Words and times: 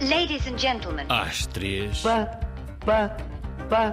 Ladies 0.00 0.46
and 0.46 0.58
gentlemen. 0.58 1.06
Às 1.08 1.46
três, 1.46 2.00
Pá, 2.00 2.26
pá, 2.84 3.16
pá, 3.68 3.92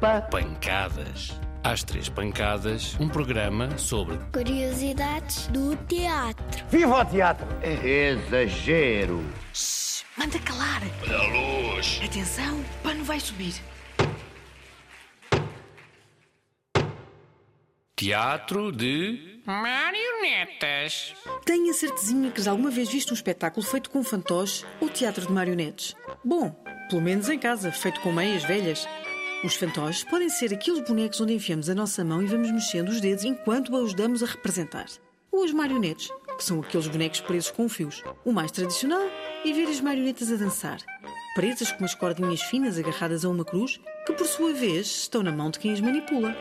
pá. 0.00 0.20
pancadas. 0.22 1.38
Às 1.64 1.82
três 1.82 2.08
pancadas, 2.08 2.96
um 3.00 3.08
programa 3.08 3.76
sobre 3.78 4.16
Curiosidades 4.32 5.48
do 5.48 5.76
teatro. 5.86 6.64
Viva 6.70 7.00
o 7.00 7.04
teatro! 7.04 7.46
Exagero. 7.62 9.22
Manda 10.16 10.38
calar. 10.40 10.82
Olha 11.02 11.16
a 11.18 11.72
luz. 11.74 12.00
Atenção, 12.04 12.58
o 12.60 12.64
pano 12.82 13.04
vai 13.04 13.20
subir. 13.20 13.54
Teatro 17.98 18.70
de 18.70 19.40
marionetas. 19.44 21.16
Tenho 21.44 21.68
a 21.68 21.74
certezinha 21.74 22.30
que 22.30 22.40
já 22.40 22.52
alguma 22.52 22.70
vez 22.70 22.88
visto 22.88 23.10
um 23.10 23.14
espetáculo 23.14 23.66
feito 23.66 23.90
com 23.90 24.04
fantoches 24.04 24.64
ou 24.80 24.88
teatro 24.88 25.26
de 25.26 25.32
marionetes. 25.32 25.96
Bom, 26.24 26.54
pelo 26.88 27.02
menos 27.02 27.28
em 27.28 27.36
casa, 27.36 27.72
feito 27.72 28.00
com 28.00 28.12
meias 28.12 28.44
velhas. 28.44 28.86
Os 29.42 29.56
fantoches 29.56 30.04
podem 30.04 30.28
ser 30.28 30.54
aqueles 30.54 30.86
bonecos 30.86 31.20
onde 31.20 31.32
enfiamos 31.32 31.68
a 31.68 31.74
nossa 31.74 32.04
mão 32.04 32.22
e 32.22 32.26
vamos 32.26 32.52
mexendo 32.52 32.88
os 32.88 33.00
dedos 33.00 33.24
enquanto 33.24 33.74
os 33.74 33.92
damos 33.92 34.22
a 34.22 34.26
representar. 34.26 34.86
Ou 35.32 35.42
as 35.42 35.50
marionetes, 35.50 36.08
que 36.36 36.44
são 36.44 36.60
aqueles 36.60 36.86
bonecos 36.86 37.20
presos 37.20 37.50
com 37.50 37.68
fios. 37.68 38.04
O 38.24 38.32
mais 38.32 38.52
tradicional 38.52 39.10
é 39.44 39.52
ver 39.52 39.66
as 39.66 39.80
marionetas 39.80 40.30
a 40.30 40.36
dançar. 40.36 40.78
Presas 41.34 41.72
com 41.72 41.80
umas 41.80 41.96
cordinhas 41.96 42.42
finas 42.42 42.78
agarradas 42.78 43.24
a 43.24 43.28
uma 43.28 43.44
cruz, 43.44 43.80
que 44.06 44.12
por 44.12 44.26
sua 44.26 44.52
vez 44.52 44.86
estão 44.86 45.24
na 45.24 45.32
mão 45.32 45.50
de 45.50 45.58
quem 45.58 45.72
as 45.72 45.80
manipula. 45.80 46.36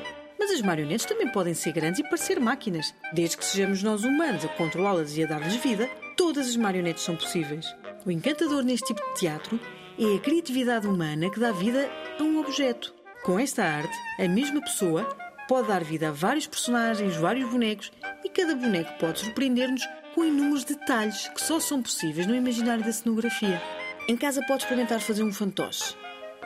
Mas 0.48 0.60
as 0.60 0.62
marionetes 0.62 1.06
também 1.06 1.28
podem 1.28 1.54
ser 1.54 1.74
grandes 1.74 2.00
e 2.00 2.04
parecer 2.04 2.40
máquinas. 2.40 2.96
Desde 3.12 3.36
que 3.36 3.44
sejamos 3.44 3.84
nós 3.84 4.06
humanos 4.06 4.46
a 4.46 4.48
controlá-las 4.48 5.18
e 5.18 5.24
a 5.26 5.28
dar-lhes 5.28 5.58
vida, 5.58 5.90
todas 6.16 6.48
as 6.48 6.56
marionetes 6.56 7.04
são 7.04 7.18
possíveis. 7.18 7.66
O 8.06 8.12
encantador 8.12 8.64
neste 8.64 8.88
tipo 8.88 9.06
de 9.10 9.20
teatro 9.20 9.60
é 10.00 10.16
a 10.16 10.20
criatividade 10.22 10.88
humana 10.88 11.30
que 11.30 11.38
dá 11.38 11.52
vida 11.52 11.92
a 12.18 12.24
um 12.24 12.40
objeto. 12.40 12.96
Com 13.26 13.38
esta 13.38 13.62
arte, 13.62 13.94
a 14.18 14.26
mesma 14.30 14.62
pessoa 14.62 15.04
pode 15.50 15.68
dar 15.68 15.84
vida 15.84 16.08
a 16.08 16.12
vários 16.14 16.48
personagens, 16.48 17.18
vários 17.18 17.50
bonecos 17.50 17.92
e 18.24 18.30
cada 18.30 18.56
boneco 18.56 18.98
pode 19.02 19.20
surpreender-nos 19.20 19.86
com 20.16 20.24
inúmeros 20.24 20.64
detalhes 20.64 21.28
que 21.28 21.42
só 21.42 21.60
são 21.60 21.82
possíveis 21.82 22.26
no 22.26 22.34
imaginário 22.34 22.86
da 22.86 22.94
cenografia. 22.94 23.62
Em 24.08 24.16
casa 24.16 24.42
podes 24.48 24.64
experimentar 24.64 25.02
fazer 25.02 25.24
um 25.24 25.34
fantoche. 25.34 25.94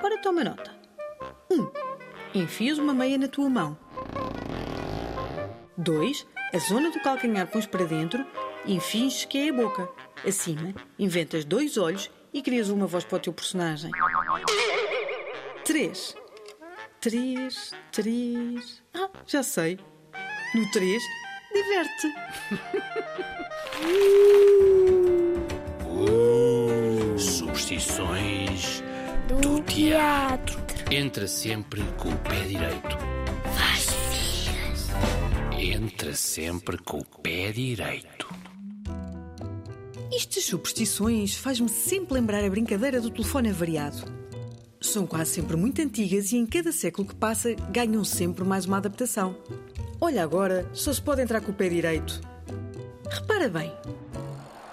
Ora, 0.01 0.17
toma 0.17 0.43
nota. 0.43 0.71
1. 1.51 1.61
Um, 1.61 1.71
enfias 2.33 2.79
uma 2.79 2.95
meia 2.95 3.19
na 3.19 3.27
tua 3.27 3.47
mão. 3.47 3.77
2. 5.81 6.27
A 6.53 6.57
zona 6.59 6.91
do 6.91 6.99
calcanhar 7.01 7.47
pões 7.47 7.65
para 7.65 7.85
dentro 7.85 8.25
e 8.65 8.79
finges 8.79 9.25
que 9.25 9.37
é 9.37 9.49
a 9.49 9.53
boca. 9.53 9.89
Acima, 10.25 10.73
inventas 10.99 11.43
dois 11.43 11.77
olhos 11.77 12.11
e 12.33 12.41
crias 12.41 12.69
uma 12.69 12.85
voz 12.85 13.03
para 13.03 13.17
o 13.17 13.19
teu 13.19 13.33
personagem. 13.33 13.91
3. 15.65 16.15
3, 16.99 17.71
3. 17.91 18.83
Ah, 18.93 19.09
já 19.25 19.41
sei. 19.41 19.79
No 20.53 20.69
3, 20.71 21.01
diverte. 21.53 22.13
Superstições 27.17 28.83
do 29.27 29.61
teatro. 29.63 30.59
Entra 30.91 31.25
sempre 31.27 31.81
com 31.97 32.09
o 32.09 32.17
pé 32.17 32.41
direito. 32.41 33.00
Entra 35.63 36.15
sempre 36.15 36.75
com 36.79 36.97
o 36.97 37.05
pé 37.21 37.51
direito. 37.51 38.27
Estas 40.11 40.45
superstições 40.45 41.35
faz-me 41.35 41.69
sempre 41.69 42.15
lembrar 42.15 42.43
a 42.43 42.49
brincadeira 42.49 42.99
do 42.99 43.11
telefone 43.11 43.51
avariado. 43.51 44.11
São 44.81 45.05
quase 45.05 45.35
sempre 45.35 45.55
muito 45.55 45.79
antigas 45.79 46.31
e 46.31 46.37
em 46.37 46.47
cada 46.47 46.71
século 46.71 47.07
que 47.07 47.13
passa 47.13 47.53
ganham 47.69 48.03
sempre 48.03 48.43
mais 48.43 48.65
uma 48.65 48.77
adaptação. 48.77 49.37
Olha 50.01 50.23
agora, 50.23 50.67
só 50.73 50.91
se 50.91 50.99
pode 50.99 51.21
entrar 51.21 51.41
com 51.41 51.51
o 51.51 51.55
pé 51.55 51.69
direito. 51.69 52.19
Repara 53.07 53.47
bem. 53.47 53.71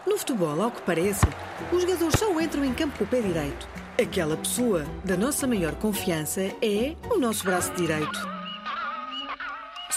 No 0.06 0.16
futebol, 0.16 0.58
ao 0.58 0.70
que 0.70 0.80
parece, 0.80 1.26
os 1.70 1.82
jogadores 1.82 2.18
só 2.18 2.40
entram 2.40 2.64
em 2.64 2.72
campo 2.72 2.96
com 2.96 3.04
o 3.04 3.08
pé 3.08 3.20
direito. 3.20 3.68
Aquela 4.00 4.38
pessoa 4.38 4.86
da 5.04 5.18
nossa 5.18 5.46
maior 5.46 5.74
confiança 5.74 6.40
é 6.62 6.96
o 7.10 7.18
nosso 7.18 7.44
braço 7.44 7.74
direito. 7.74 8.37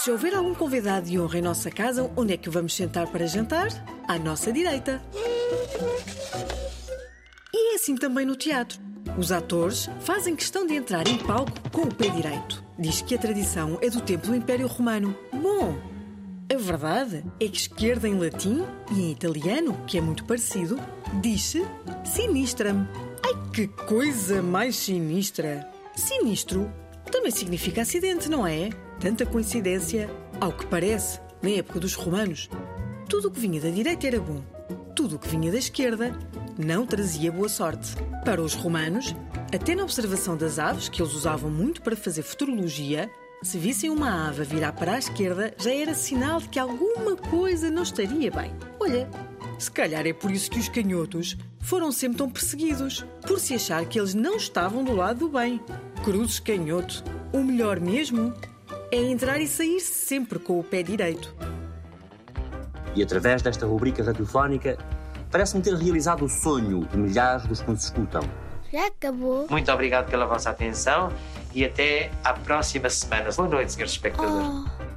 Se 0.04 0.10
houver 0.10 0.34
algum 0.34 0.56
convidado 0.56 1.06
de 1.06 1.20
honra 1.20 1.38
em 1.38 1.44
nossa 1.44 1.70
casa, 1.70 2.10
onde 2.18 2.34
é 2.34 2.38
que 2.38 2.50
vamos 2.50 2.76
sentar 2.76 3.06
para 3.06 3.28
jantar? 3.28 3.68
À 4.08 4.18
nossa 4.18 4.52
direita. 4.52 5.00
E 7.54 7.74
é 7.74 7.76
assim 7.76 7.96
também 7.96 8.26
no 8.26 8.36
teatro. 8.36 8.80
Os 9.16 9.32
atores 9.32 9.88
fazem 10.00 10.36
questão 10.36 10.66
de 10.66 10.74
entrar 10.74 11.08
em 11.08 11.20
palco 11.20 11.52
com 11.72 11.84
o 11.84 11.94
pé 11.94 12.10
direito. 12.10 12.64
Diz 12.80 13.04
que 13.04 13.14
a 13.14 13.18
tradição 13.20 13.78
é 13.80 13.92
do 13.92 14.02
tempo 14.02 14.26
do 14.26 14.36
Império 14.36 14.66
Romano. 14.66 15.16
Bom, 15.32 15.78
a 16.52 16.58
verdade 16.58 17.24
é 17.40 17.48
que 17.48 17.58
esquerda 17.58 18.08
em 18.08 18.18
latim 18.18 18.66
e 18.92 19.02
em 19.04 19.12
italiano, 19.12 19.78
que 19.86 20.00
é 20.00 20.02
muito 20.02 20.26
parecido, 20.26 20.80
diz-se 21.22 21.64
sinistra-me. 22.04 22.88
Ai, 23.24 23.36
que 23.54 23.68
coisa 23.68 24.42
mais 24.42 24.78
sinistra! 24.78 25.70
Sinistro 25.96 26.74
também 27.10 27.32
significa 27.32 27.82
acidente, 27.82 28.30
não 28.30 28.46
é? 28.46 28.70
Tanta 29.00 29.26
coincidência. 29.26 30.10
Ao 30.40 30.52
que 30.52 30.66
parece, 30.66 31.20
na 31.42 31.50
época 31.52 31.80
dos 31.80 31.94
romanos, 31.96 32.50
tudo 33.08 33.28
o 33.28 33.32
que 33.32 33.40
vinha 33.40 33.62
da 33.62 33.70
direita 33.70 34.08
era 34.08 34.20
bom. 34.20 34.42
Tudo 34.96 35.16
o 35.16 35.20
que 35.20 35.28
vinha 35.28 35.52
da 35.52 35.58
esquerda 35.58 36.18
não 36.58 36.86
trazia 36.86 37.32
boa 37.32 37.50
sorte. 37.50 37.96
Para 38.24 38.42
os 38.42 38.54
romanos, 38.54 39.16
até 39.54 39.74
na 39.76 39.84
observação 39.84 40.38
das 40.38 40.60
aves, 40.60 40.90
que 40.90 41.02
eles 41.02 41.14
usavam 41.14 41.50
muito 41.50 41.82
para 41.82 41.96
fazer 41.96 42.22
futurologia, 42.22 43.10
se 43.42 43.58
vissem 43.58 43.90
uma 43.90 44.28
ave 44.28 44.44
virar 44.44 44.72
para 44.74 44.94
a 44.94 45.00
esquerda, 45.00 45.54
já 45.58 45.74
era 45.74 45.96
sinal 45.96 46.40
de 46.40 46.50
que 46.50 46.60
alguma 46.60 47.16
coisa 47.16 47.72
não 47.72 47.82
estaria 47.84 48.30
bem. 48.30 48.54
Olha, 48.80 49.10
se 49.62 49.70
calhar 49.70 50.08
é 50.08 50.12
por 50.12 50.32
isso 50.32 50.50
que 50.50 50.58
os 50.58 50.68
canhotos 50.68 51.38
foram 51.60 51.92
sempre 51.92 52.18
tão 52.18 52.28
perseguidos, 52.28 53.06
por 53.28 53.40
se 53.40 53.54
achar 53.54 53.86
que 53.86 54.00
eles 54.00 54.16
não 54.16 54.36
estavam 54.36 54.84
do 54.84 54.96
lado 54.96 55.20
do 55.20 55.30
bem. 55.30 55.62
Cruzes 56.04 56.40
canhoto, 56.40 57.04
o 57.32 57.44
melhor 57.44 57.80
mesmo 57.80 58.34
é 58.92 58.98
entrar 58.98 59.40
e 59.40 59.48
sair 59.48 59.80
sempre 59.80 60.40
com 60.40 60.60
o 60.60 60.64
pé 60.64 60.82
direito. 60.82 61.36
E 62.96 63.04
através 63.04 63.44
desta 63.44 63.68
rubrica 63.68 64.04
radiofónica, 64.04 64.80
parece-me 65.30 65.62
ter 65.62 65.76
realizado 65.76 66.26
o 66.26 66.30
sonho 66.30 66.84
de 66.88 66.98
milhares 66.98 67.46
dos 67.46 67.62
que 67.62 67.70
nos 67.70 67.84
escutam. 67.84 68.24
Já 68.74 68.88
acabou? 68.88 69.46
Muito 69.48 69.72
obrigado 69.72 70.10
pela 70.10 70.26
vossa 70.26 70.50
atenção 70.50 71.14
e 71.54 71.64
até 71.64 72.10
à 72.24 72.34
próxima 72.34 72.90
semana. 72.90 73.30
Boa 73.32 73.48
noite, 73.48 73.74
senhores 73.74 73.92
espectadores. 73.92 74.48
Oh. 74.48 74.91